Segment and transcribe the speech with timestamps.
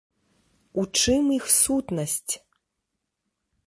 [0.83, 2.33] У чым іх сутнасць?